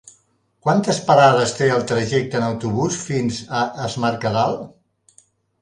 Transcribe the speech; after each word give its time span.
Quantes 0.67 1.01
parades 1.09 1.53
té 1.59 1.67
el 1.75 1.83
trajecte 1.93 2.39
en 2.41 2.45
autobús 2.47 2.97
fins 3.11 3.39
a 3.61 3.63
Es 3.89 3.99
Mercadal? 4.07 4.59